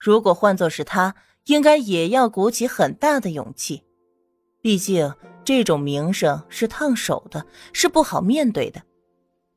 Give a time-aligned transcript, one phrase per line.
[0.00, 1.14] 如果换作是他，
[1.44, 3.84] 应该也要鼓起很大的勇气。
[4.62, 7.44] 毕竟这种名声是烫手的，
[7.74, 8.80] 是不好面对的。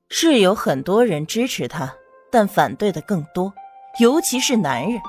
[0.09, 1.95] 是有很多人支持他，
[2.29, 3.53] 但反对的更多，
[3.99, 5.01] 尤其是男人。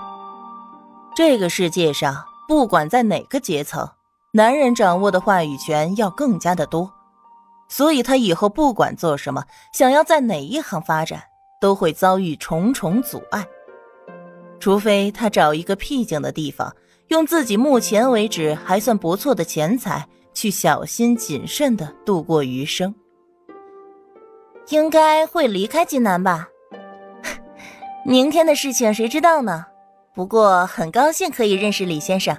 [1.16, 3.89] 这个世界上，不管在哪个阶层，
[4.32, 6.93] 男人掌握的话语权要更加的多。
[7.69, 11.23] 所以他以后不管做什么，想要在哪一行发展，
[11.61, 13.46] 都会遭遇重重阻碍。
[14.65, 16.75] 除非他找一个僻静的地方，
[17.09, 22.95] 用自己目前为止还算不错的钱财，去小心谨慎的度过余生。
[24.71, 26.49] 应该会离开金南吧？
[28.07, 29.67] 明天的事情谁知道呢？
[30.14, 32.34] 不过很高兴可以认识李先生。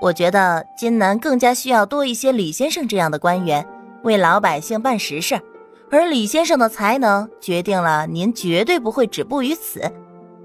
[0.00, 3.64] 我觉得金南更加需要多一些李先生这样的官员，
[4.02, 5.40] 为老百姓办实事。
[5.88, 9.80] 而李先生的才能决定了您绝对不会止步于此。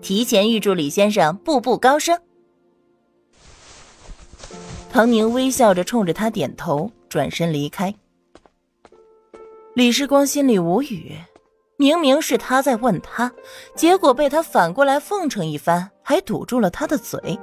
[0.06, 2.22] 提前预祝李先生步步高升。
[4.92, 7.92] 唐宁微笑着冲着他点头，转身离开。
[9.74, 11.18] 李世光心里无语，
[11.78, 13.32] 明明是他在问他，
[13.76, 17.40] 结果被他反过来奉承一番，还堵住了他的嘴。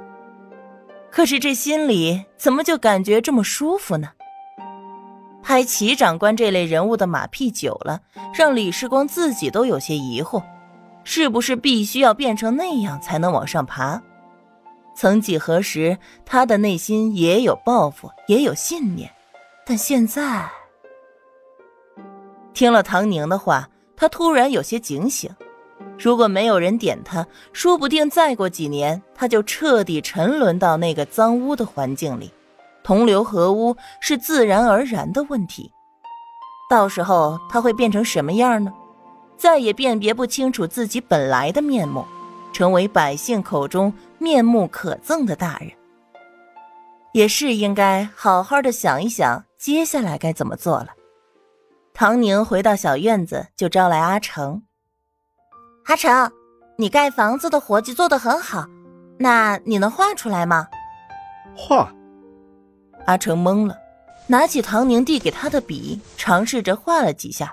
[1.11, 4.11] 可是这心里怎么就感觉这么舒服呢？
[5.43, 7.99] 拍齐长官这类人物的马屁久了，
[8.33, 10.41] 让李世光自己都有些疑惑。
[11.03, 14.01] 是不是必须要变成那样才能往上爬？
[14.95, 19.11] 曾几何时，他的内心也有抱负，也有信念，
[19.65, 20.47] 但现在
[22.53, 25.29] 听了唐宁的话，他突然有些警醒：
[25.97, 32.31] 如果没有人点他，说不定再过几年，他就彻底沉沦到那个脏污的环境里。
[32.83, 35.71] 同流合污是自然而然的问题，
[36.69, 38.71] 到时候他会变成什么样呢？
[39.43, 42.05] 再也辨别不清楚自己本来的面目，
[42.53, 45.69] 成为百姓口中面目可憎的大人，
[47.11, 50.91] 也是应该好好的想一想接下来该怎么做了。
[51.93, 54.63] 唐宁回到小院子，就招来阿成。
[55.87, 56.31] 阿成，
[56.77, 58.65] 你盖房子的活计做得很好，
[59.19, 60.69] 那你能画出来吗？
[61.53, 61.93] 画。
[63.07, 63.75] 阿成懵了，
[64.25, 67.51] 拿起唐宁递给他的笔，尝试着画了几下。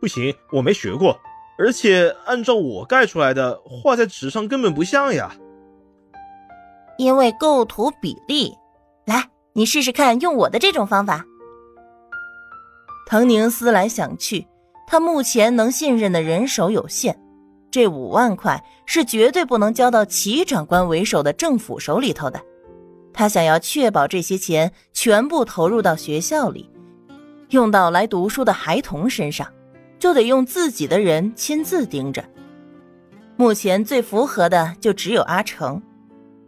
[0.00, 1.18] 不行，我没学过，
[1.58, 5.34] 而且按照我盖出来的画在纸上根本不像呀。
[6.98, 8.54] 因为构图比例，
[9.06, 11.24] 来，你试试看用我的这种方法。
[13.06, 14.46] 唐宁思来想去，
[14.86, 17.18] 他目前能信任的人手有限，
[17.70, 22.40] 这五万块是绝对不能交到齐长官为首的政府手里头的。
[23.12, 26.70] 他想要确保这些钱全部投入到学校里，
[27.50, 29.48] 用到来读书的孩童身上。
[29.98, 32.24] 就得用自己的人亲自盯着。
[33.36, 35.80] 目前最符合的就只有阿成，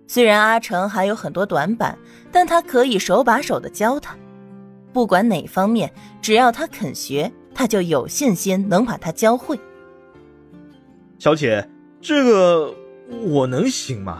[0.07, 1.97] 虽然阿成还有很多短板，
[2.33, 4.17] 但他可以手把手的教他。
[4.93, 9.59] 不管哪方面，只要他肯学，他就有信心能把他教会。
[11.19, 11.69] 小姐，
[12.01, 12.75] 这个
[13.23, 14.19] 我能行吗？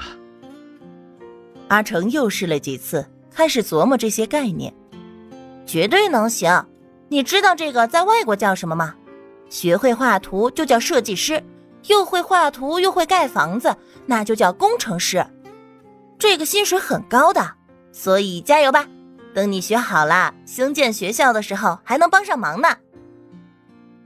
[1.67, 4.73] 阿成又试了几次，开始琢磨这些概念，
[5.67, 6.67] 绝对能行。
[7.09, 8.95] 你知道这个在外国叫什么吗？
[9.51, 11.43] 学会画图就叫设计师，
[11.89, 15.27] 又会画图又会盖房子，那就叫工程师。
[16.19, 17.55] 这个薪水很高的，
[17.93, 18.87] 所以加油吧！
[19.35, 22.69] 等你学好了，兴建学校的时候还能帮上忙呢。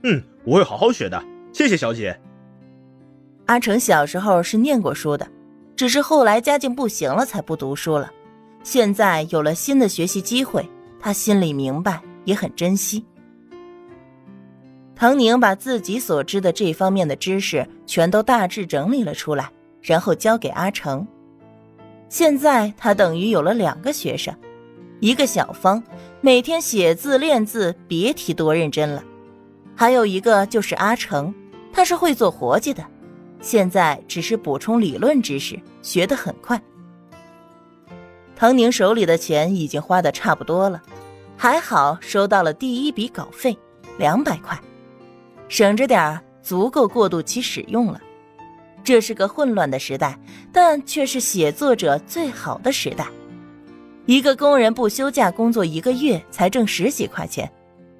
[0.03, 1.23] 嗯，我会好好学的，
[1.53, 2.19] 谢谢小姐。
[3.45, 5.27] 阿成小时候是念过书的，
[5.75, 8.11] 只是后来家境不行了才不读书了。
[8.63, 10.67] 现在有了新的学习机会，
[10.99, 13.05] 他心里明白，也很珍惜。
[14.95, 19.51] 唐宁把自己所知的这方面的知识全都大致整理了出来，
[19.81, 21.05] 然后交给阿成。
[22.07, 24.33] 现在他等于有了两个学生，
[25.01, 25.83] 一个小芳，
[26.21, 29.03] 每天写字练字，别提多认真了；
[29.75, 31.33] 还有一个就是阿成，
[31.73, 32.85] 他是会做活计的，
[33.41, 36.61] 现在只是补充理论知识，学得很快。
[38.33, 40.81] 唐宁手里的钱已经花的差不多了，
[41.35, 43.57] 还好收到了第一笔稿费，
[43.97, 44.57] 两百块。
[45.47, 48.01] 省着点儿，足够过渡期使用了。
[48.83, 50.17] 这是个混乱的时代，
[50.51, 53.07] 但却是写作者最好的时代。
[54.05, 57.51] 一个工人不休假工作一个月才挣十几块钱，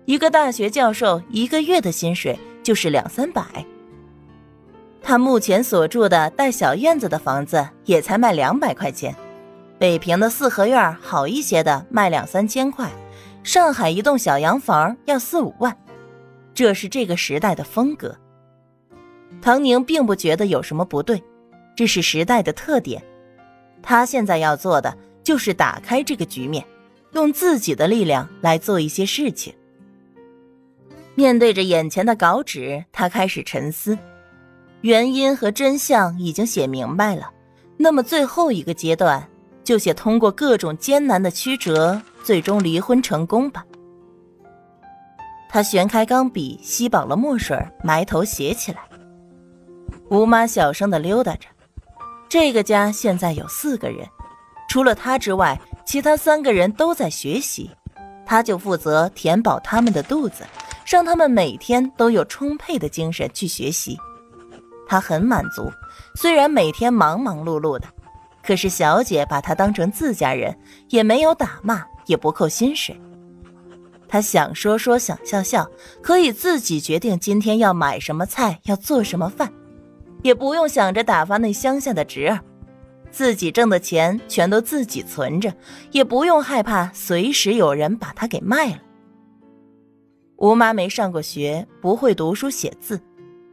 [0.06, 3.44] 一个大学教授一个月的薪水就是两三百。
[5.02, 9.16] 他目前所住的带小院子的房子也才卖两百块钱，
[9.80, 12.90] 北平的四合院好一些的卖两三千块，
[13.44, 15.76] 上海一栋小洋房要四五万。
[16.56, 18.18] 这是这个时代的风格。
[19.42, 21.22] 唐宁并不觉得有什么不对，
[21.76, 23.04] 这是时代的特点。
[23.84, 26.66] 他现在要做的就是打开这个局面，
[27.12, 29.54] 用自己的力量来做一些事情。
[31.14, 33.98] 面对着眼前的稿纸，他开始沉思。
[34.82, 37.32] 原因和真相已经写明白了，
[37.78, 39.28] 那么最后一个阶段，
[39.64, 43.66] 就写通过各种艰难的曲折，最终离婚成功吧。
[45.56, 48.80] 他旋开钢笔，吸饱了墨水，埋头写起来。
[50.10, 51.48] 吴妈小声的溜达着。
[52.28, 54.06] 这个家现在有四个人，
[54.68, 57.72] 除了他之外，其他三个人都在学习，
[58.26, 60.44] 他就负责填饱他们的肚子，
[60.86, 63.98] 让他们每天都有充沛的精神去学习。
[64.86, 65.72] 他很满足，
[66.16, 67.88] 虽然每天忙忙碌碌的，
[68.44, 70.54] 可是小姐把他当成自家人，
[70.90, 73.00] 也没有打骂，也不扣薪水。
[74.08, 75.70] 他想说说，想笑笑，
[76.02, 79.52] 可以自己决定今天要买什么菜，要做什么饭，
[80.24, 82.40] 也不用想着打发那乡下的侄儿，
[83.12, 85.54] 自己挣的钱全都自己存着，
[85.92, 88.80] 也不用害怕随时有人把他给卖了。
[90.38, 93.00] 吴妈没上过学，不会读书写字，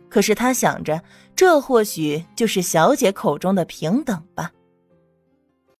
[0.08, 1.00] 可是她想着，
[1.34, 4.50] 这或许就是小姐口中的平等吧。